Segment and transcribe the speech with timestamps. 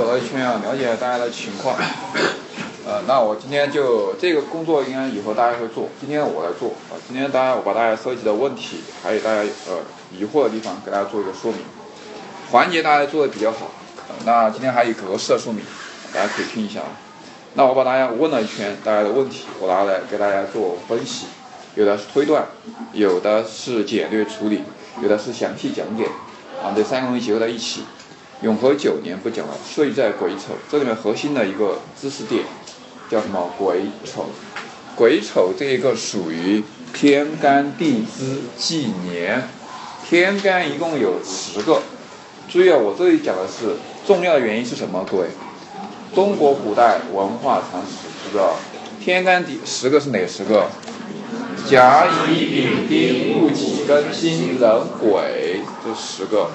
[0.00, 1.76] 走了一圈啊，了解大家的情况。
[2.86, 6.96] 呃，那我今天就这个工作应该以后大家会做，今天我来做啊。
[7.06, 9.76] 今天大家我把大家收集的问题，还有大家呃
[10.10, 11.60] 疑惑的地方，给大家做一个说明。
[12.50, 13.70] 环节大家做的比较好，
[14.24, 15.62] 那今天还有格式的说明，
[16.14, 16.80] 大家可以听一下。
[17.52, 21.26] 那我把大家问了一圈大家的问题，我拿来给大家做分析，
[21.74, 22.46] 有的是推断，
[22.94, 24.62] 有的是简略处理，
[25.02, 26.06] 有的是详细讲解
[26.64, 26.72] 啊。
[26.74, 27.84] 这三个东西结合在一起。
[28.42, 32.42] 永和九年不讲了，岁在癸丑，这里面核心的一个知识点
[33.10, 33.52] 叫什么？
[33.58, 34.30] 癸丑，
[34.96, 36.64] 癸丑这一个属于
[36.94, 39.46] 天干地支纪年，
[40.08, 41.82] 天干一共有十个。
[42.48, 43.76] 注意啊，我这里讲的是
[44.06, 45.04] 重要的原因是什么？
[45.10, 45.26] 各位，
[46.14, 48.56] 中国古代文化常识知道，
[49.04, 50.66] 天干地十个是哪十个？
[51.68, 56.50] 甲乙丙丁戊己庚辛壬癸，这十个。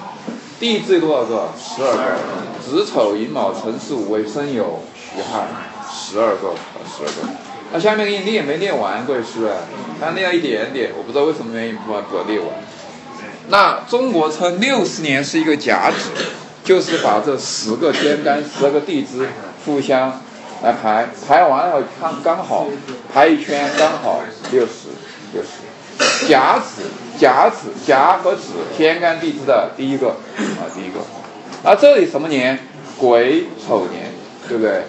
[0.58, 1.48] 地支有多少个？
[1.58, 2.18] 十二个。
[2.64, 5.46] 子丑寅卯辰巳午未申酉戌亥，
[5.92, 6.54] 十二个，
[6.84, 7.28] 十二个。
[7.72, 9.52] 那下面给你列没列完，各位是不是？
[10.00, 12.48] 刚练了一点点，我不知道为什么原因不把不列完。
[13.48, 16.10] 那中国称六十年是一个甲子，
[16.64, 19.28] 就是把这十个天干、十二个地支
[19.64, 20.20] 互相
[20.62, 22.66] 来排，排完了看刚好
[23.12, 24.88] 排一圈刚好六十，
[25.32, 26.28] 六十。
[26.28, 26.82] 甲子。
[27.18, 31.00] 甲子，甲和子，天干地支的第一个啊，第一个。
[31.62, 32.58] 那这里什么年？
[32.98, 34.12] 癸丑年，
[34.48, 34.84] 对不对？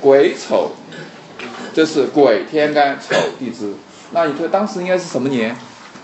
[0.00, 0.72] 癸丑，
[1.74, 3.74] 这是癸天干丑地支。
[4.12, 5.56] 那你说当时应该是什么年？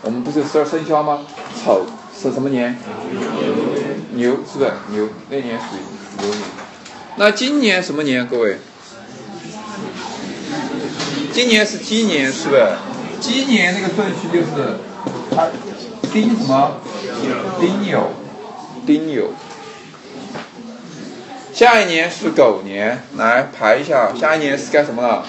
[0.03, 1.21] 我们不是十二生肖吗？
[1.63, 2.79] 丑是什么年？
[4.13, 5.09] 牛，是不是牛？
[5.29, 6.43] 那年属于牛年。
[7.17, 8.27] 那今年什么年？
[8.27, 8.59] 各位？
[11.33, 12.67] 今年是鸡年，是不是？
[13.21, 14.79] 鸡年那个顺序就是。
[15.31, 15.47] 它
[16.13, 16.77] 丁什么？
[17.61, 18.01] 丁酉，
[18.87, 19.25] 丁酉。
[21.53, 25.27] 下一年是狗年，来排一下，下一年是干什么了？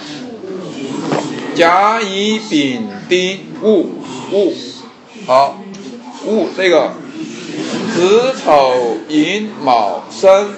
[1.56, 3.90] 甲乙丙丁戊
[4.32, 4.54] 戊，
[5.26, 5.60] 好，
[6.26, 6.94] 戊这个
[7.94, 10.52] 子丑寅卯申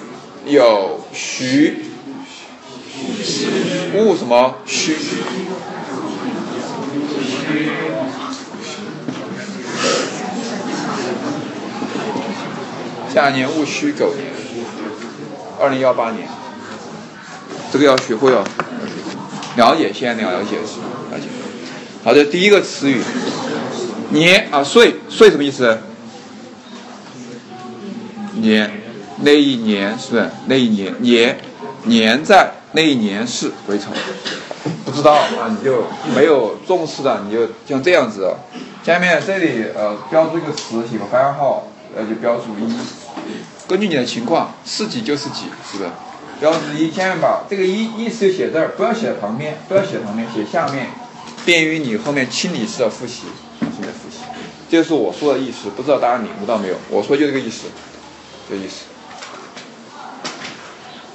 [0.46, 1.74] 酉戌，
[3.94, 4.94] 戊什么戌？
[13.12, 14.32] 下一年戊戌狗年，
[15.60, 16.26] 二零幺八年，
[17.70, 18.42] 这个要学会哦，
[19.56, 21.26] 了解先了解了解。
[22.02, 23.02] 好的，第一个词语，
[24.08, 25.78] 年啊岁岁什么意思？
[28.36, 28.80] 年
[29.18, 31.38] 那一年是不那一年年
[31.84, 33.90] 年在那一年是癸丑？
[34.86, 35.84] 不知道啊，你就
[36.16, 38.34] 没有重视的，你就像这样子。
[38.82, 42.72] 下面这里呃标注一个词，写个番号，呃就标注一。
[43.72, 45.90] 根据你的情况，是几就是几，是不是？
[46.38, 50.88] 标志一，千万把这个一意思就写这儿，不要写旁边，不要写旁边，写下面，
[51.46, 53.22] 便于你后面清理式的复习，
[53.60, 54.18] 后面复习。
[54.68, 56.74] 这就是我说的意思，不知道大家领悟到没有？
[56.90, 57.68] 我说就这个意思，
[58.46, 58.84] 这意思。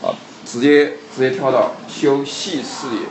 [0.02, 3.02] 好，直接直接跳到修细事业。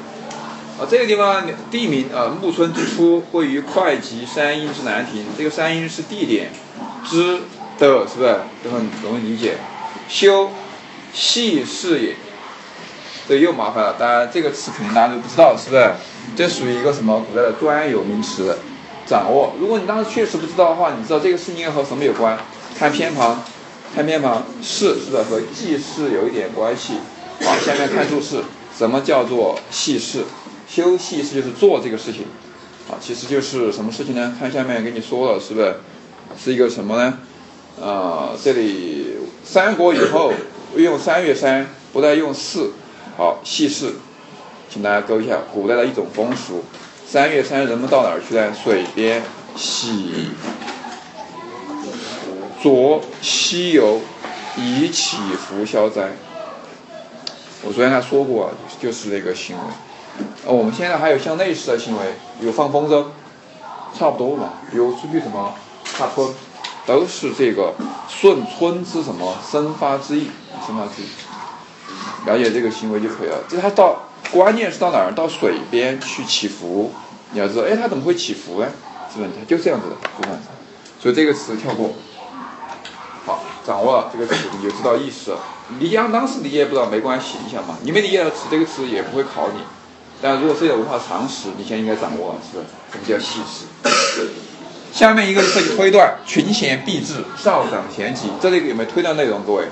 [0.80, 5.24] 啊，这个地方地名啊，木村之初，位于会稽山阴之南亭。
[5.38, 6.50] 这个山阴是地点，
[7.08, 7.42] 之。
[7.78, 9.56] 的是不是都很容易理解？
[10.08, 10.50] 修
[11.12, 12.16] 细事也，
[13.28, 13.96] 这又麻烦了。
[13.98, 15.92] 当然，这个词肯定大家都不知道，是不是？
[16.36, 18.56] 这属于一个什么古代的专有名词？
[19.06, 19.54] 掌握。
[19.60, 22.38] 如果你当时确实不知道的话，你知道这个事情应该和什么有关？
[22.78, 23.42] 看偏旁，
[23.94, 26.94] 看偏旁，事是的和记事有一点关系。
[27.42, 28.42] 好，下面看注释，
[28.76, 30.24] 什么叫做细事？
[30.68, 32.26] 修细事就是做这个事情。
[32.90, 34.34] 啊，其实就是什么事情呢？
[34.38, 35.76] 看下面给你说了，是不是？
[36.36, 37.18] 是一个什么呢？
[37.82, 40.32] 啊，这里三国以后
[40.76, 42.72] 用三月三，不再用四。
[43.18, 43.94] 好，细事，
[44.70, 46.64] 请大家勾一下，古代的一种风俗。
[47.06, 48.52] 三月三，人们到哪儿去呢？
[48.54, 49.22] 水边
[49.54, 50.28] 洗
[52.62, 54.00] 濯西游，
[54.56, 56.12] 以祈福消灾。
[57.62, 58.50] 我昨天还说过，
[58.80, 59.62] 就是那个行为。
[60.46, 63.04] 呃，我们现在还有像类似的行为，有放风筝，
[63.96, 64.54] 差不多嘛。
[64.72, 65.54] 有出去什么
[65.84, 66.28] 踏春。
[66.86, 67.74] 都是这个
[68.08, 70.30] 顺春之什么生发之意，
[70.64, 71.06] 生发之意，
[72.26, 73.38] 了解这个行为就可以了。
[73.48, 75.12] 这他到关键是到哪儿？
[75.12, 76.92] 到水边去祈福。
[77.32, 78.68] 你要知道，哎，他怎么会祈福呢？
[79.12, 79.30] 是不是？
[79.36, 80.40] 他就这样子的，不管
[81.00, 81.92] 所以这个词跳过。
[83.24, 85.38] 好，掌握了这个词，你就知道意思了。
[85.80, 89.60] 你讲当时理解不知道没关系，你想嘛，你没理解到词，这个词也不会考你。
[90.22, 92.68] 但如果是有文化常识，你现在应该掌握了，是不是？
[92.92, 94.30] 什么叫细致？
[94.96, 99.42] 下面一个是推断，群贤毕至，少长咸集，这里有没有推断内容？
[99.46, 99.64] 各位，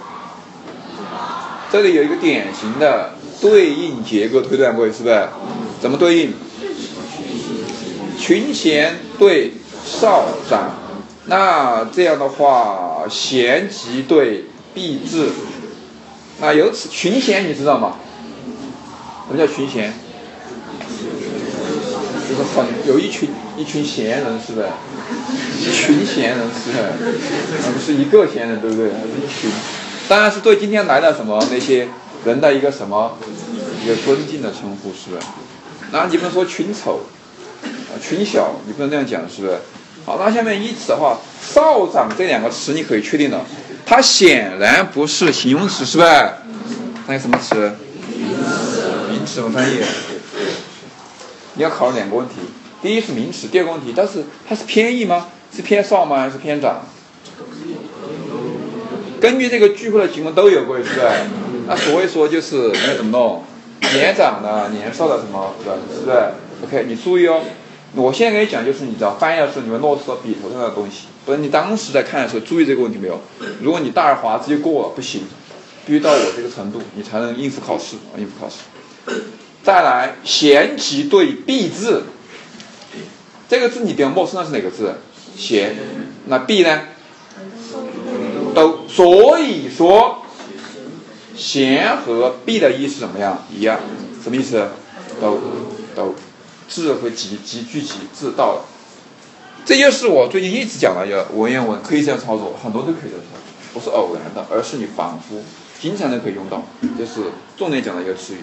[1.73, 5.27] 这里有一个典型的对应结构推断，各位是不是？
[5.81, 6.35] 怎么对应？
[8.19, 10.75] 群贤对少长，
[11.25, 14.45] 那这样的话，贤集对
[14.75, 15.31] 必至。
[16.39, 17.95] 那由此群贤你知道吗？
[19.27, 19.91] 什么叫群贤？
[22.29, 24.67] 就是很有一群一群贤人，是不是？
[25.65, 26.79] 一群贤人是不是？
[27.65, 28.89] 而不是一个贤人，对不对？
[28.89, 29.51] 而是一群。
[30.07, 31.89] 当然是对今天来的什么那些
[32.27, 33.17] 人的一个什么
[33.83, 35.23] 一个尊敬的称呼，是不是？
[35.91, 37.01] 那你不能说群丑
[37.65, 39.59] 啊，群小，你不能这样讲，是不是？
[40.05, 43.43] 好，那下面依此的话，少长这两个词你可以确定了，
[43.87, 46.11] 它显然不是形容词，是不是？
[47.07, 47.73] 那有什么词？
[49.11, 49.79] 名词，我翻译。
[51.55, 52.35] 你要考虑两个问题，
[52.83, 55.29] 第一是名词，第二个问题，但是它是偏义吗？
[55.55, 56.19] 是偏少吗？
[56.19, 56.83] 还是偏长？
[59.21, 61.01] 根据这个聚会的情况都有过，是不是？
[61.67, 63.43] 那所以说就是应该怎么弄？
[63.95, 65.73] 年长的、年少的什么，对？
[65.95, 66.17] 是不是
[66.65, 67.41] ？OK，你注意哦。
[67.95, 71.07] 我现在跟你讲，就是你知道翻译的时候，你们落实到笔头上的东西。
[71.25, 73.21] 不是你当时在看的时候注意这个问题没有？
[73.61, 75.23] 如果你大而化之就过了，不行，
[75.87, 78.57] 必须到我这个程度，你才能应付考试啊，应付考试。
[79.63, 82.03] 再来，贤其对必字，
[83.49, 84.95] 这个字你比较陌生的是哪个字？
[85.37, 85.77] 贤，
[86.27, 86.81] 那 B 呢？
[88.55, 90.23] 都，所以说，
[91.37, 93.45] 贤和 B 的意思怎么样？
[93.51, 93.81] 一样，
[94.23, 94.69] 什么意思？
[95.21, 95.41] 都，
[95.95, 96.15] 都，
[96.69, 98.65] 字和集集聚集字到了，
[99.65, 103.41] 这就是我最近一直讲的，要文言文可以这样操作，很多都可以这样操作，
[103.73, 105.43] 不是偶然的，而是你反复
[105.81, 106.63] 经常都可以用到，
[106.97, 108.39] 这是重点讲的一个词语。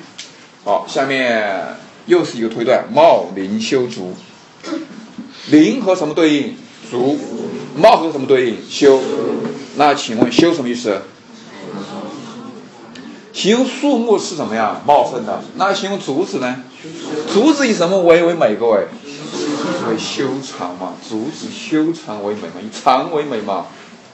[0.66, 4.14] 好，下面又是一个推断，茂林修竹，
[5.50, 6.58] 林和什么对应？
[6.92, 7.18] 竹，
[7.78, 8.58] 茂和什么对应？
[8.70, 9.00] 修。
[9.78, 11.04] 那请问修什么意思？
[13.32, 15.42] 形容树木是怎么样茂盛的？
[15.56, 16.64] 那形容竹子呢？
[17.32, 18.56] 竹子以什么为为美？
[18.58, 18.88] 各位，
[19.90, 23.68] 为修长嘛，竹子修长为美嘛，以长为美嘛，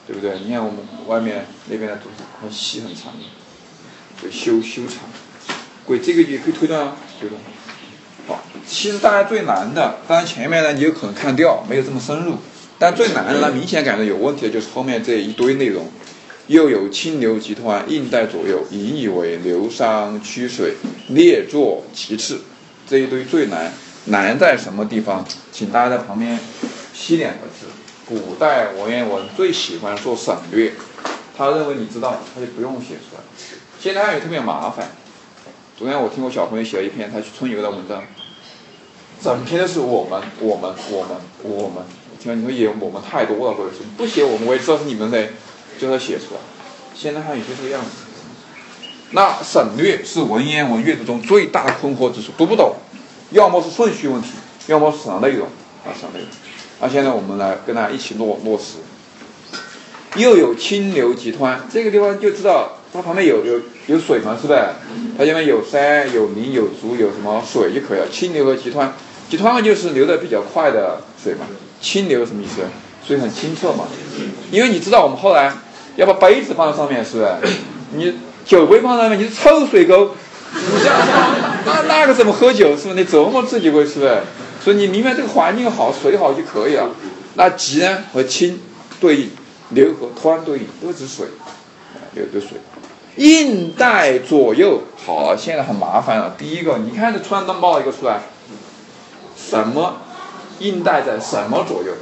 [0.06, 0.38] 对不对？
[0.38, 0.78] 你看我们
[1.08, 4.98] 外面那边的竹子很细很长，的，所以修修长。
[5.84, 7.36] 鬼这个也可以推断啊，对吧？
[8.28, 12.36] 好，其实大家最难的，当然前面呢你有可能看掉，没有这么深入。
[12.78, 15.88] 但最难的、明显感觉有问题的就是后面这一堆内容，
[16.46, 20.74] 又有清流集团应带左右，引以为流觞曲水，
[21.08, 22.40] 列作其次，
[22.88, 23.72] 这一堆最难。
[24.04, 25.26] 难在什么地方？
[25.52, 26.38] 请大家在旁边
[26.94, 27.66] 批两个字。
[28.06, 30.72] 古代文言文最喜欢做省略，
[31.36, 33.20] 他认为你知道，他就不用写出来。
[33.78, 34.92] 现在汉语特别麻烦。
[35.76, 38.02] 昨天我听我小朋友写了一篇他去春游的文章，
[39.22, 41.84] 整篇都是我们我们我们我们，
[42.20, 45.28] 听你说也我们太多了，或者是不写我们我也知道是你们的，
[45.78, 46.40] 就要写出来。
[46.94, 47.90] 现在汉语就这个样子。
[49.12, 52.74] 那省略是文言文阅读中最大的困惑之处，读不懂，
[53.30, 54.28] 要么是顺序问题，
[54.66, 55.46] 要么是什么内容
[55.86, 56.28] 啊什么内容。
[56.80, 58.78] 那现在我们来跟大家一起落落实。
[60.16, 64.60] 又有清流集湍，这个地方就知道它旁边有有有水嘛，是不是？
[65.16, 68.08] 它下面有山、有林、有竹、有什么水就可以了。
[68.10, 68.88] 清流和集湍，
[69.28, 71.46] 集湍就是流的比较快的水嘛。
[71.80, 72.62] 清流什么意思？
[73.06, 73.84] 水很清澈嘛。
[74.50, 75.52] 因为你知道我们后来
[75.96, 77.54] 要把杯子放在上面，是不是？
[77.92, 80.14] 你酒杯放在上面，你是臭水沟，
[81.64, 82.76] 那那个怎么喝酒？
[82.76, 82.94] 是不是？
[82.94, 84.18] 你折磨自己会是不是？
[84.64, 86.90] 所以你明白这个环境好，水好就可以了。
[87.34, 88.60] 那集呢和清
[89.00, 89.30] 对应。
[89.72, 91.26] 流和湍对应都是水，
[92.14, 92.52] 流的水，
[93.16, 94.80] 应带左右。
[95.04, 96.34] 好，现在很麻烦了。
[96.38, 98.22] 第一个，你看这突然能冒一个出来，
[99.48, 99.96] 什么
[100.58, 101.94] 应带在什么左右？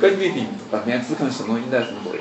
[0.00, 2.20] 根据本本篇自看什么应带什么左右？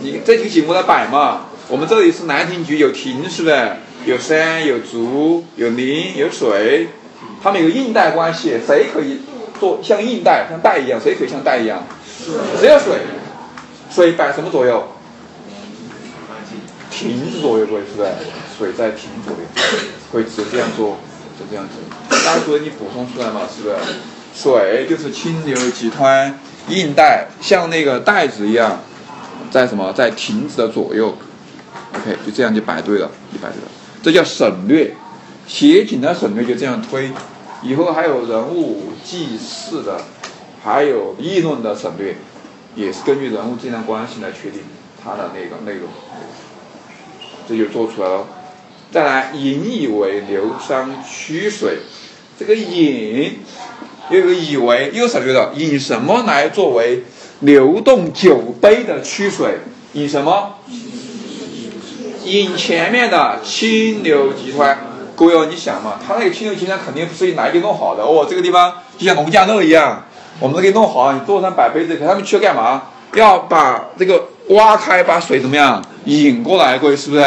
[0.00, 1.42] 你这题题目来摆嘛？
[1.68, 3.70] 我们这里是兰亭集，有亭是不是？
[4.06, 6.88] 有山，有竹，有林，有水，
[7.42, 9.20] 它们有应带关系，谁可以？
[9.60, 11.84] 做像硬带，像带一样，谁可以像带一样？
[12.58, 13.00] 只有水，
[13.90, 14.88] 水摆什么左右？
[16.90, 18.08] 亭子左右，各位是不是？
[18.60, 19.40] 水在亭左右，
[20.12, 20.98] 可以直接这样做，
[21.38, 21.76] 就这样子。
[22.26, 23.48] 大家觉得你补充出来嘛？
[23.48, 23.76] 是不是？
[24.34, 26.30] 水就是清流集湍，
[26.68, 28.80] 硬带像那个带子一样，
[29.50, 29.90] 在什么？
[29.94, 31.16] 在亭子的左右。
[31.94, 33.68] OK，就这样就摆对了，就摆对了。
[34.02, 34.94] 这叫省略，
[35.46, 37.10] 写景的省略就这样推。
[37.62, 40.02] 以后还有人物记事的，
[40.62, 42.14] 还有议论的省略，
[42.74, 44.60] 也是根据人物之间关系来确定
[45.02, 45.88] 它的那个内容，
[47.48, 48.26] 这就做出来了。
[48.92, 51.78] 再来，引以为流觞曲水，
[52.36, 53.38] 这个引
[54.10, 57.04] 又有以为又省略了，引什么来作为
[57.38, 59.60] 流动酒杯的曲水
[59.92, 60.56] 引什么？
[62.24, 64.76] 引前面的清流集团。
[65.14, 70.04] 各位，你想嘛，他那个清流集团肯定不是拿一个弄好的哦，这个地方就像农家乐一样，
[70.40, 72.82] 我们都给弄好，你做成摆杯子，可他们去干嘛？
[73.14, 76.76] 要把这个挖开，把水怎么样引过来？
[76.76, 77.22] 各位是不是？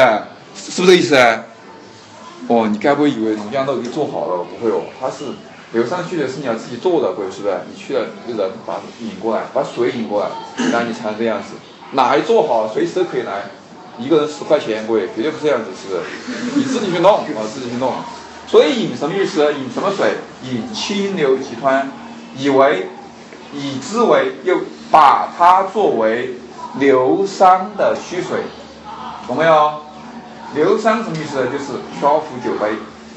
[0.56, 1.16] 是不是这意思？
[2.48, 4.44] 哦，你该不会以为农家乐给做好了？
[4.44, 5.26] 不会哦，它是
[5.72, 7.56] 流上去的是你要自己做的，各位是不是？
[7.70, 10.30] 你去了一个人把引过来，把水引过来，
[10.72, 11.56] 然后你才能这样子。
[11.92, 13.46] 哪一做好，随时都可以来，
[13.98, 16.58] 一个人十块钱，各位绝对不是这样子，是不是？
[16.58, 17.94] 你自己去弄，啊，自己去弄。
[18.46, 19.54] 所以引什么意思？
[19.54, 20.16] 引什么水？
[20.44, 21.90] 引清流集团，
[22.38, 22.90] 以为
[23.54, 24.58] 以之为，又
[24.92, 26.36] 把它作为
[26.78, 28.42] 流觞的虚水，
[29.26, 29.82] 懂没有？
[30.56, 31.48] 流觞什么意思呢？
[31.52, 31.66] 就是
[32.00, 32.74] 漂浮酒杯，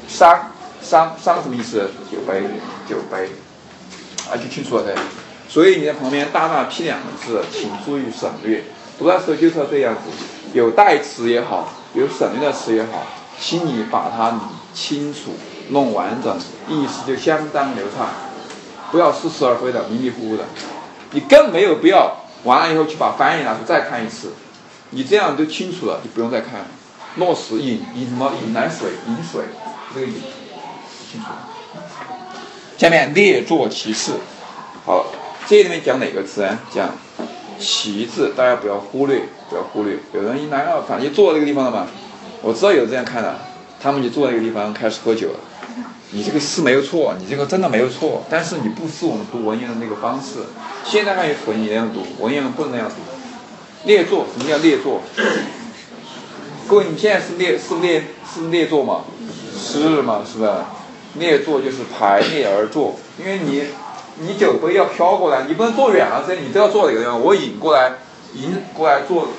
[0.09, 0.37] 觞
[0.83, 1.91] 觞觞什么意思？
[2.11, 2.41] 酒杯，
[2.87, 3.29] 酒杯，
[4.29, 4.95] 啊，就清楚了噻。
[5.47, 8.63] 所以你在旁边大大批两个字，请注意省略。
[8.97, 10.01] 读的时候就是要这样子，
[10.53, 13.03] 有代词也好，有省略的词也好，
[13.39, 14.39] 请你把它理
[14.73, 15.35] 清楚、
[15.69, 16.35] 弄完整，
[16.67, 18.09] 意思就相当流畅。
[18.91, 20.45] 不要似是而非的、迷迷糊糊的。
[21.11, 24.33] 你更没有必要完了以后去把翻译拿出再看一次。
[24.89, 26.65] 你这样就清楚了，就不用再看了。
[27.17, 28.31] 落实引引什么？
[28.45, 29.41] 引来水，引水，
[29.93, 30.13] 这个引
[31.11, 31.27] 清楚。
[32.77, 34.13] 下面列坐其次。
[34.85, 35.07] 好，
[35.47, 36.59] 这里面讲哪个字啊？
[36.73, 36.89] 讲
[37.59, 39.97] 其字，大家不要忽略，不要忽略。
[40.13, 41.87] 有人一来啊，反正就坐这个地方了嘛。
[42.41, 43.35] 我知道有这样看的，
[43.81, 45.39] 他们就坐那个地方开始喝酒了。
[46.11, 50.35] 你这个是没有错，你这个真的没有错，但是你不是我们读文言的那个方式。
[50.85, 52.95] 现在还有文言那样读，文言不能那样读。
[53.85, 55.01] 列坐，什么叫列坐？
[56.67, 59.05] 各位，你现在是列是列是列坐吗？
[59.57, 60.21] 是吗？
[60.29, 60.51] 是不是？
[61.13, 63.63] 列坐就是排列而坐，因为你
[64.19, 67.21] 你酒杯要飘过来，你不能坐远了，所以你都要坐哪个地方？
[67.21, 67.93] 我引过来，
[68.33, 69.29] 引过来坐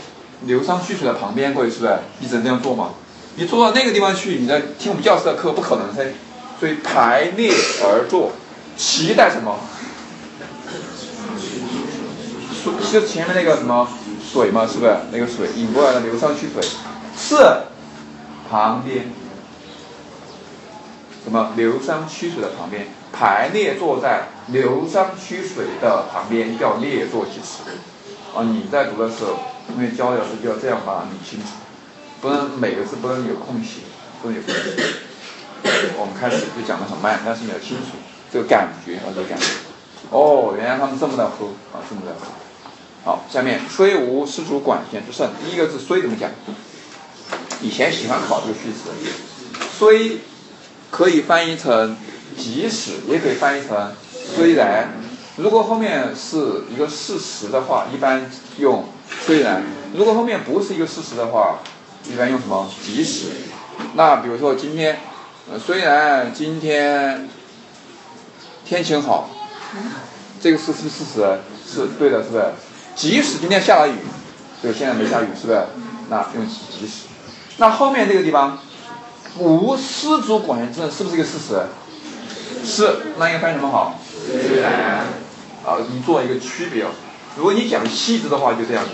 [0.47, 1.99] 流觞蓄水的旁边，各位是不是？
[2.21, 2.93] 你只能这样做吗？
[3.37, 6.11] 你坐到那个地方去，你在听我们教室的课，不可能噻。
[6.59, 7.53] 所以排列
[7.85, 8.33] 而坐，
[8.77, 9.55] 期待什么？
[12.65, 13.87] 水就前面那个什么
[14.33, 14.97] 水嘛，是不是？
[15.13, 16.67] 那个水引过来的流觞蓄水。
[17.29, 17.37] 是
[18.49, 19.05] 旁边，
[21.23, 27.65] 什么流觞曲水的旁边，排列坐在流觞曲水的旁边叫列坐其次。
[28.35, 29.41] 啊，你在读的时候，
[29.77, 31.49] 因为教的时候就要这样把它理清楚，
[32.23, 33.83] 不能每个字不能有空隙，
[34.23, 34.83] 不能有空隙。
[35.99, 37.99] 我们开始就讲的很慢，但是你要清楚
[38.33, 39.45] 这个感觉啊，这个感觉。
[40.09, 42.33] 哦，原来他们这么在喝啊，这么在喝。
[43.05, 46.31] 好，下面虽无丝竹管弦之盛，第一个字虽怎么讲？
[47.61, 48.91] 以前喜欢考这个句子，
[49.79, 50.19] 虽
[50.91, 51.97] 可以翻译成
[52.37, 53.93] 即使，也可以翻译成
[54.35, 54.93] 虽然。
[55.37, 58.85] 如果后面是一个事实的话，一般用
[59.25, 59.63] 虽然；
[59.95, 61.61] 如果后面不是一个事实的话，
[62.05, 62.69] 一般用什么？
[62.85, 63.27] 即使。
[63.95, 64.99] 那比如说今天，
[65.65, 67.29] 虽然今天
[68.65, 69.31] 天晴好，
[70.41, 72.45] 这个是是事实，是对的，是不是？
[72.97, 73.95] 即使今天下了雨，
[74.61, 75.63] 就现在没下雨，是不是？
[76.11, 77.07] 那用即使。
[77.59, 78.59] 那后面这个地方，
[79.37, 81.67] 无丝竹管弦之，是不是一个事实？
[82.65, 84.01] 是，那应该翻译什么好？
[85.65, 86.87] 啊，你做一个区别。
[87.37, 88.91] 如果你讲细致的话，就这样子。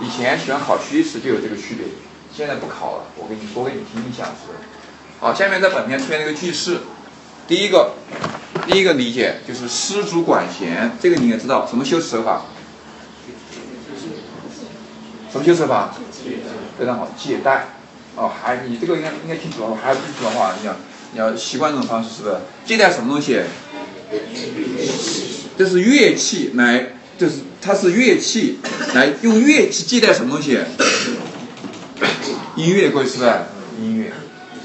[0.00, 1.86] 以前喜欢考虚词，就有这个区别。
[2.32, 4.52] 现在不考了，我跟你说给你听一下是。
[5.20, 6.78] 好，下面在本篇出现这个句式，
[7.46, 7.92] 第一个，
[8.66, 12.42] 第一个理解就是丝竹管弦，这个你也知道，什么修辞法？
[15.30, 15.94] 什么修辞法？
[16.78, 17.68] 非常好，借代。
[18.16, 20.76] 哦，还你这个应该应该清楚了，还不清楚的话，你要
[21.12, 22.36] 你要习惯这种方式，是不是？
[22.64, 23.40] 借代什么东西？
[25.56, 28.58] 这是乐器来，就是它是乐器
[28.94, 30.58] 来用乐器借代什么东西？
[32.56, 33.30] 音乐，各位是不是？
[33.80, 34.12] 音乐，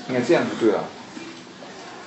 [0.10, 0.86] 应该这样就对了。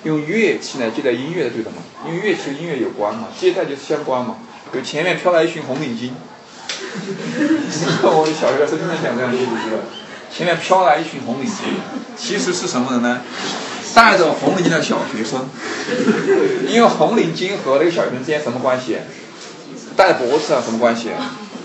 [0.04, 1.76] 用乐器来借代音乐的对的嘛？
[2.06, 4.38] 因为乐器和音乐有关嘛，借代就是相关嘛。
[4.70, 6.10] 比如前面飘来一群红领巾，
[8.02, 9.82] 我小学的时候经常讲这样的故事，是吧？
[10.34, 11.62] 前面飘来一群红领巾，
[12.16, 13.20] 其实是什么人呢？
[13.94, 15.48] 戴着红领巾的小学生。
[16.68, 18.98] 因为红领巾和那个小学生之间什么关系？
[19.96, 21.10] 戴在脖子上什么关系？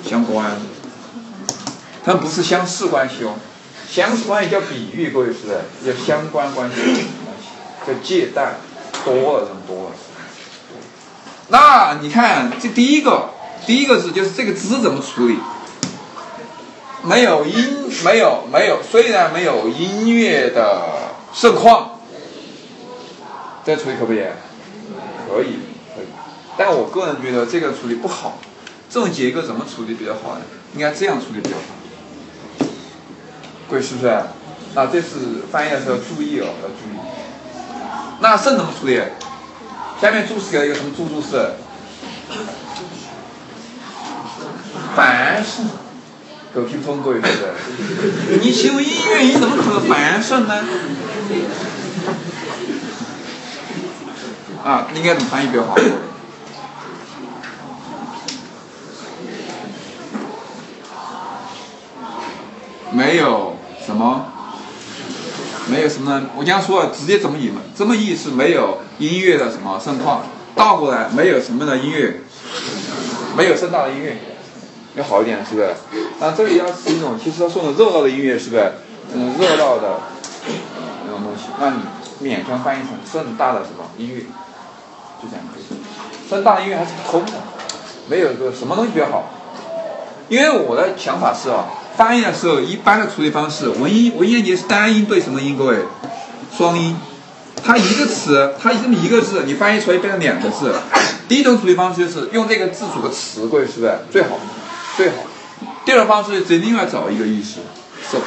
[0.10, 0.52] 相关。
[2.04, 3.36] 他们不是相似关系哦，
[3.90, 5.94] 相似关系叫比喻，各位是不是？
[5.94, 6.76] 叫相关关系，
[7.86, 8.56] 叫借贷，
[9.06, 9.96] 多了，很多了。
[11.50, 13.30] 那你看这第一个，
[13.66, 15.38] 第一个字就是这个之怎么处理？
[17.04, 20.82] 没有音，没有没有，虽然没有音乐的
[21.34, 22.00] 盛况，
[23.66, 24.24] 这处理可不可以？
[25.28, 25.60] 可以，
[25.96, 26.06] 可以。
[26.58, 28.40] 但我个人觉得这个处理不好。
[28.90, 30.42] 这种结构怎么处理比较好呢？
[30.76, 31.64] 应该这样处理比较好。
[33.70, 34.22] 各位是不是？
[34.76, 37.00] 那这是翻译的时候注意哦，要注意。
[38.20, 39.02] 那肾怎么处理？
[40.00, 41.54] 下面注释给了一个什么注注释？
[44.96, 45.64] 凡是，
[46.54, 48.40] 狗屁不通，各位是不是？
[48.40, 50.64] 你请问音乐你怎么可能凡肾呢？
[54.64, 55.76] 啊，应该怎么翻译比较好？
[62.92, 64.28] 没有什么，
[65.66, 66.28] 没有什么呢？
[66.38, 67.62] 我刚说了，直接怎么译嘛？
[67.76, 72.22] 这么译是没有音乐的什么盛况，倒过来没有什么的音乐，
[73.36, 74.18] 没有盛大的音乐，
[74.96, 75.70] 要好一点是不是？
[76.20, 78.72] 那这里要是一种，其实他说的热闹的音乐是不是？
[79.14, 80.00] 嗯，热闹的
[81.06, 84.22] 那种东西，那你勉强翻译成盛大的什么音乐，
[85.22, 85.64] 就这样可以。
[86.30, 87.32] 盛大的音乐还是空的，
[88.08, 89.30] 没有个什么东西比较好。
[90.30, 91.66] 因为我的想法是啊。
[91.96, 95.56] 翻译的时候，一般的处理方式，文音文言节是单音对什么音？
[95.56, 95.78] 各位，
[96.58, 96.98] 双音。
[97.64, 100.74] 它一个词，它这么一个字，你翻译出来变成两个字。
[101.28, 104.30] 第一种处理方式就是用这个字组的词，各位是不是最好？
[104.98, 105.16] 最好。
[105.86, 107.60] 第二种方式是另外找一个意思，
[108.10, 108.18] 是。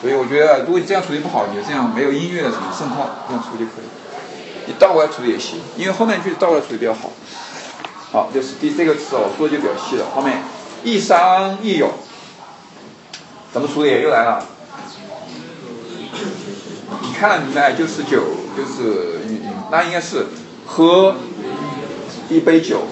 [0.00, 3.84] 所以我觉得，如果你这样处理不好，你就这样没有音乐的什么盛况，这样处理可以。
[4.66, 7.12] 你倒过来处理也行，因为后面句倒过来处理比较好。
[8.12, 10.42] 好，就是第这个词哦，说的就比较细了，后面。
[10.82, 11.92] 一伤一有，
[13.52, 14.00] 怎么处理？
[14.00, 14.46] 又来了。
[17.02, 17.74] 你看了明白？
[17.74, 18.22] 就是酒，
[18.56, 19.20] 就是
[19.70, 20.26] 那应该是
[20.66, 21.16] 喝
[22.30, 22.84] 一杯酒，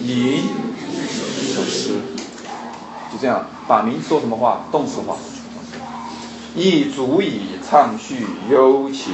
[0.00, 0.48] 饮
[1.52, 2.00] 首诗，
[3.12, 4.62] 就这样把名说什么话？
[4.72, 5.16] 动词化，
[6.54, 9.12] 亦足以畅叙幽情，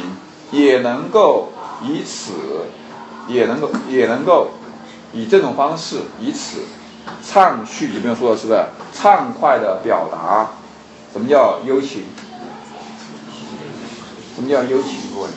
[0.53, 2.33] 也能够以此，
[3.27, 4.51] 也能够，也能够
[5.13, 6.61] 以这种方式，以此。
[7.27, 10.51] 畅叙有没有说的是不是畅快的表达？
[11.13, 12.05] 什么叫幽情？
[14.37, 14.93] 什么叫幽情？
[15.15, 15.29] 各位，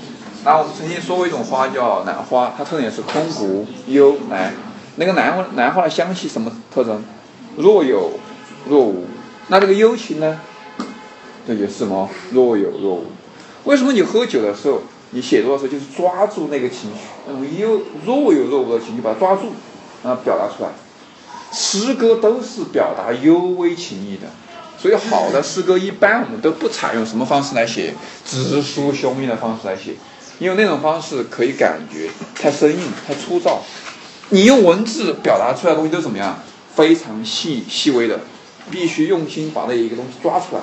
[0.44, 4.54] 那我们曾经说过一种花叫兰花，它特点是空谷幽兰。
[5.02, 7.04] 那个兰花兰花的香气什么特征？
[7.58, 8.12] 若有
[8.70, 9.08] 若无。
[9.48, 10.40] 那这个幽情呢？
[11.48, 12.08] 这也是什么？
[12.32, 13.08] 若有若无。
[13.64, 19.54] 为什么你喝酒的时候，你写作的时候就是抓住那个情绪，那种幽若有若无的情绪，把它抓住，
[20.04, 20.70] 让它表达出来。
[21.52, 24.28] 诗歌都是表达幽微情意的，
[24.78, 29.96] 所以好的诗歌一般我们都不采用什么方式来写，直抒胸臆的方式来写，
[30.38, 33.64] 因为那种方式可以感觉太生硬、太粗糙。
[34.32, 36.39] 你用文字表达出来的东西都怎么样？
[36.74, 38.22] 非常细细微的，
[38.72, 40.62] 必须用心把那一个东西抓出来，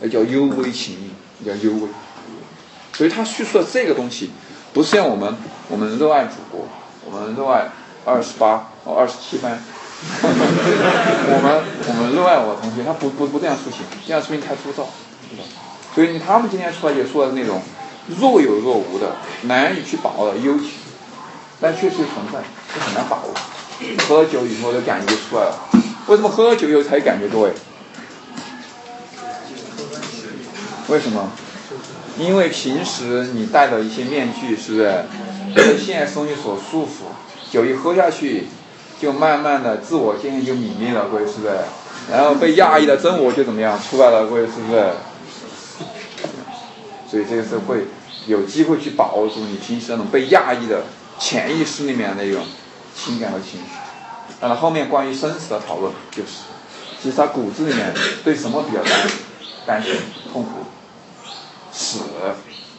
[0.00, 1.88] 那叫幽微情意，叫幽微。
[2.94, 4.30] 所以他叙述的这个东西，
[4.72, 5.36] 不是像我们
[5.68, 6.66] 我们热爱祖国，
[7.04, 7.68] 我们热爱
[8.06, 9.62] 二十八哦二十七班。
[10.02, 14.88] 我们我们热爱我的同学，他不不不这样出行，这样出行太粗糙，
[15.94, 17.62] 所以他们今天出来也说的那种
[18.08, 20.70] 若有若无的、难以去把握的幽情，
[21.62, 22.40] 但确实存在，
[22.74, 23.32] 是很难把握。
[24.06, 25.58] 喝了酒以后的感觉就出来了。
[26.08, 27.28] 为什么喝了酒以后才有感觉？
[27.28, 27.52] 各位？
[30.88, 31.30] 为什么？
[32.18, 35.04] 因为平时你戴的一些面具，是不是
[35.54, 37.06] 被现实东西所束缚？
[37.50, 38.48] 酒一喝下去。
[39.00, 41.54] 就慢慢的自我界限就泯灭了，各位是不是？
[42.08, 44.90] 然后被压抑的真我就怎么样出来了，各位是不是？
[47.10, 47.88] 所以这个是会
[48.28, 50.84] 有机会去把握住你平时那种被压抑的
[51.18, 52.44] 潜意识里面的那种
[52.96, 53.66] 情感和情绪。
[54.40, 56.30] 那么后面关于生死的讨论就是，
[57.00, 57.94] 其实他骨子里面
[58.24, 59.08] 对什么比较担
[59.66, 59.94] 担心
[60.32, 60.64] 痛苦？
[61.72, 62.00] 死，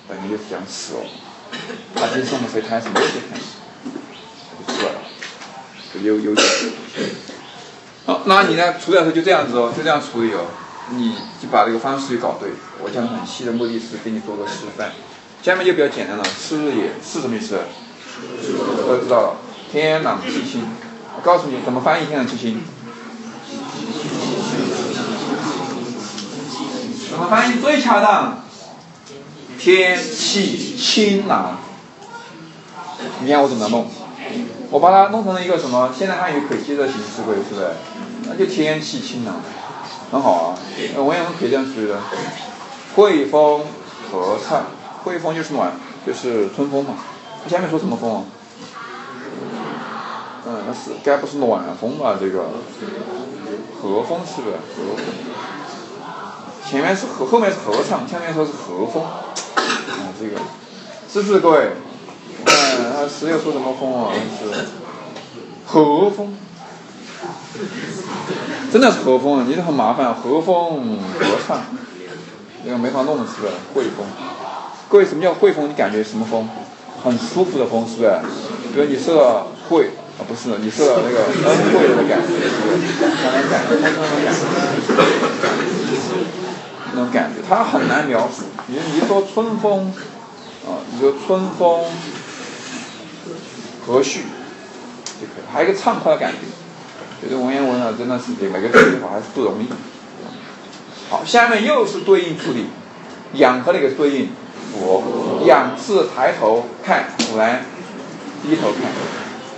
[0.08, 1.06] 等于就是讲死哦。
[1.96, 3.44] 他其实我们谁开始没有谁开始，
[4.68, 5.00] 就出来了。
[6.02, 6.36] 有有
[8.06, 8.74] 好，那你呢？
[8.78, 10.48] 处理的时候就这样子哦，就这样处理哦。
[10.90, 12.50] 你就把这个方式就搞对。
[12.82, 14.92] 我讲的很细的目的是给你做个示范。
[15.42, 17.60] 下面就比较简单了，视野是什么意思？
[18.88, 19.36] 都知道了。
[19.72, 20.66] 天朗气清。
[21.16, 22.64] 我告诉你怎么翻译天朗气清。
[27.10, 28.44] 怎么翻译最恰当？
[29.60, 31.60] 天气清朗。
[33.22, 33.88] 你看我怎么弄？
[34.72, 37.70] 我把它弄成了一个什么现代汉语可以接的形式，各位是不是？
[38.26, 39.36] 那就天气清朗，
[40.12, 40.56] 很好啊。
[40.98, 42.00] 文言文可以这样处理的。
[42.96, 43.62] 惠风
[44.12, 44.66] 和畅，
[45.04, 45.74] 惠风就是暖，
[46.06, 46.96] 就是春风嘛。
[47.48, 48.26] 下面说什么风？
[50.46, 52.18] 嗯，那是该不是暖风吧？
[52.20, 52.50] 这个
[53.82, 54.56] 和风是不是？
[54.56, 55.06] 和风。
[56.66, 59.04] 前面是和，后面是合唱，下面说是和风。
[59.04, 59.22] 啊，
[60.20, 60.38] 这个
[61.12, 61.74] 是不是各位？
[62.46, 64.12] 嗯，他诗又说什么风啊？
[64.40, 64.50] 是
[65.66, 66.36] 和风，
[68.72, 71.62] 真的是和风，你这很麻烦，和风合唱，
[72.64, 73.54] 那个没法弄是不是？
[73.74, 74.06] 汇风，
[74.90, 75.70] 各位什么叫汇风？
[75.70, 76.50] 你感觉什么风？
[77.04, 78.10] 很舒服的风是不是？
[78.74, 82.28] 比如你设会啊，不是，你设那个恩惠的感觉，
[83.22, 84.40] 才能感觉，才能感觉，
[86.94, 88.44] 那种感觉，它很难描述。
[88.68, 89.94] 你你说春风，
[90.66, 91.84] 啊，你说春风
[93.86, 94.22] 和煦
[95.20, 96.38] 就可以，还有一个畅快的感觉。
[97.22, 99.68] 觉得文言文啊，真的是每个字好还是不容易。
[101.10, 102.68] 好，下面又是对应处理，
[103.34, 104.30] 仰和那个对应？
[104.74, 105.23] 我。
[105.46, 107.64] 仰视抬头看，俯来
[108.42, 108.82] 低头看。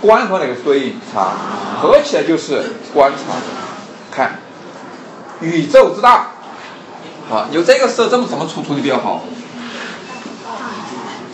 [0.00, 1.00] 观和哪个对应？
[1.12, 1.32] 察。
[1.80, 3.34] 合起来就是观察
[4.10, 4.38] 看。
[5.40, 6.28] 宇宙之大。
[7.28, 9.24] 好，有这个时候这么怎么处处理比较好？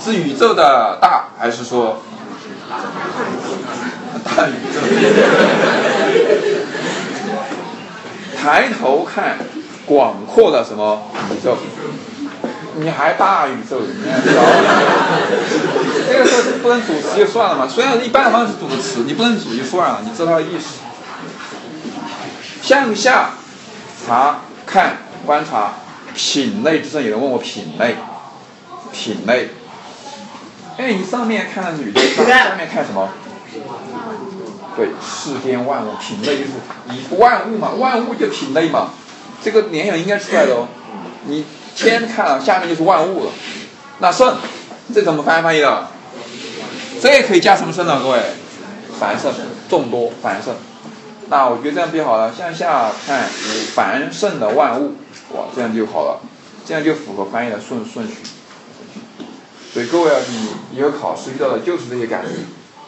[0.03, 2.03] 是宇宙的大，还是说
[4.25, 4.81] 大宇宙？
[8.37, 9.39] 抬头看
[9.87, 11.57] 广阔的什么宇宙？
[12.77, 13.81] 你还大宇宙？
[16.09, 17.69] 这个时候不能组词就算了嘛。
[17.69, 20.81] 虽然一般的方式组个词，你不能组就算了，你知道它的意思。
[22.63, 23.31] 向下
[24.07, 25.75] 查看观察。
[26.15, 27.97] 品类之上有人问我品类，
[28.93, 29.49] 品类，
[30.77, 33.09] 哎，你上面看女的，下面看什么？
[34.77, 36.51] 对，世间万物品类就是
[36.91, 38.91] 以万物嘛，万物就品类嘛，
[39.43, 40.69] 这个联想应该出来的哦。
[41.25, 43.33] 你天看了，下面就是万物了。
[43.99, 44.37] 那圣，
[44.95, 45.89] 这怎么翻翻译的？
[47.01, 48.01] 这也可以加什么圣呢？
[48.03, 48.21] 各位，
[48.99, 49.33] 繁盛，
[49.69, 50.55] 众多，繁盛。
[51.29, 53.29] 那我觉得这样比较好了，向下看
[53.75, 54.95] 繁盛的万物。
[55.31, 56.21] 哇，这样就好了，
[56.67, 58.17] 这样就符合翻译的顺顺序。
[59.73, 62.29] 所以各位啊，你以后考试遇到的就是这些感觉，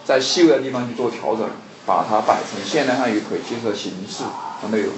[0.04, 1.48] 在细微的地方去做调整，
[1.86, 4.24] 把它摆成现代汉语可以接受的形式
[4.60, 4.92] 和内容。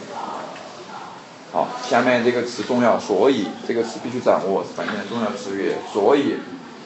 [1.57, 5.73] 好，下面这个词重要，所以这个词必须掌握，是本篇的重要词语。
[5.91, 6.37] 所以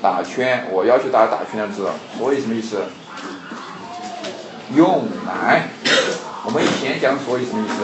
[0.01, 2.85] 打圈，我要求大家打圈的字，所以什么意思？
[4.77, 5.71] 用来，
[6.45, 7.83] 我们以前讲所以什么意思？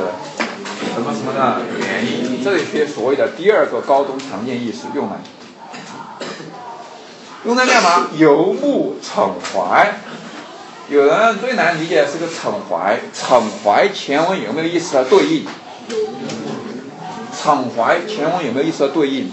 [0.95, 2.45] 什么什么的原因？
[2.45, 5.17] 这里缺所谓的第二个高中常见意思，用来
[7.47, 8.07] 用来干嘛？
[8.17, 9.93] 游目骋怀。
[10.89, 15.45] 有人最难理解的是个骋怀，骋怀前文有没有意思的对应？
[17.47, 19.31] 骋怀前文有没有意思的对应？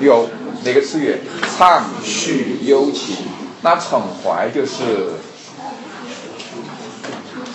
[0.00, 0.30] 有
[0.64, 1.18] 哪个词语？
[1.54, 3.16] 畅叙幽情。
[3.60, 5.10] 那骋怀就是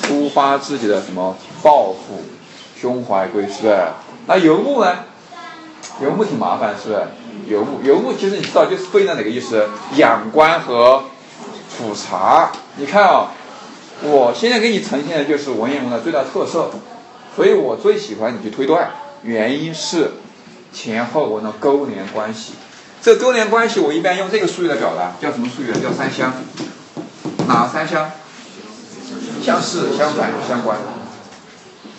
[0.03, 2.21] 抒发自己的什么抱负？
[2.79, 3.87] 胸怀归是不是？
[4.27, 5.05] 那游牧呢？
[5.99, 7.07] 游牧挺麻烦，是不是？
[7.47, 9.67] 游牧，游牧其实你知道就是对应的哪个意思？
[9.95, 11.05] 仰观和
[11.69, 12.51] 俯察。
[12.75, 13.31] 你看啊，
[14.03, 16.69] 我现在给你呈现的就是文言文的最大特色，
[17.35, 18.91] 所以我最喜欢你去推断，
[19.23, 20.11] 原因是
[20.73, 22.53] 前后文的勾连关系。
[23.01, 25.71] 这勾连关系我一般用这个术语来表达，叫什么术语？
[25.81, 26.33] 叫三相。
[27.47, 28.09] 哪三相？
[29.43, 30.77] 相似、相反、相关。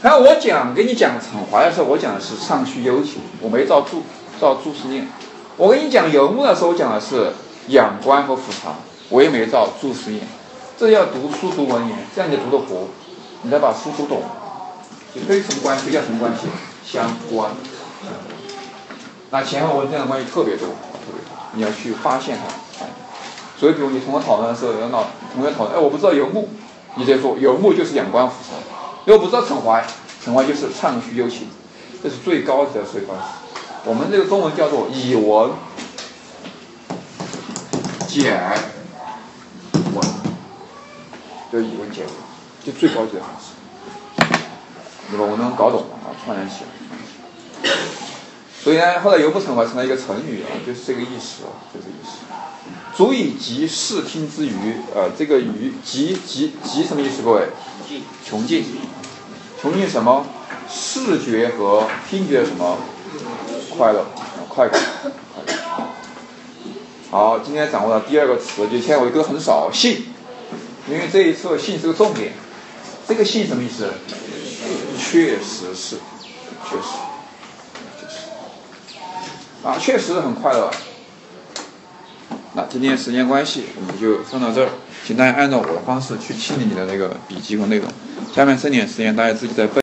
[0.01, 4.03] 然后我讲给你讲惩罚的时候，我讲的是上叙幽情，我没照注
[4.41, 5.09] 照注释念。
[5.57, 7.33] 我跟你讲游牧的时候，我讲的是
[7.69, 8.75] 仰观和俯察，
[9.09, 10.27] 我也没照注释念。
[10.79, 12.89] 这要读书读文言，这样你读得活，
[13.43, 14.23] 你再把书读懂。
[15.15, 15.91] 就推什么关系？
[15.91, 16.47] 叫什么关系？
[16.85, 17.51] 相关。
[19.31, 22.85] 那前后文这样的关系特别多，特别多，你要去发现它。
[23.59, 26.49] 所以，比如你同学讨论的时候，有老同学讨论，哎，我不知道游牧，
[26.97, 28.57] 你再说游牧就是仰观俯察。
[29.07, 29.87] 如果不知道陈怀，
[30.23, 31.49] 陈怀就是畅叙幽情，
[32.03, 33.23] 这是最高级的说方式。
[33.85, 35.53] 我们这个中文叫做以文
[38.09, 38.33] 解
[39.95, 40.05] 文，
[41.51, 42.13] 就以文解文，
[42.65, 43.55] 就最高级的方式。
[45.11, 45.25] 对吧？
[45.31, 47.71] 我能搞懂吗，串联起来。
[48.63, 51.43] 所以呢，后来由不成怀成了一个成语啊，就是这个意思，
[51.75, 52.19] 就这个意思。
[52.97, 57.23] 足以及视听之娱，呃，这个娱及及及什么意思？
[57.23, 57.49] 各位？
[58.25, 58.65] 穷尽，
[59.61, 60.27] 穷尽什么？
[60.71, 62.79] 视觉和听觉什么？
[63.77, 64.07] 快乐，
[64.49, 64.81] 快感。
[67.11, 70.07] 好，今天掌握了第二个词，就现在我一个很少，信。
[70.89, 72.33] 因为这一次信是个重点。
[73.09, 73.93] 这个信什么意思？
[75.13, 75.97] 确实是，
[76.67, 76.89] 确实，
[78.01, 78.17] 确实。
[79.63, 80.71] 啊，确实很快乐。
[82.55, 84.71] 那今天时间关系，我们就上到这儿，
[85.07, 87.87] 请大家按照我的方式去清理你的那个笔记和内容。
[88.35, 89.81] 下面剩点时间，大家自己再背。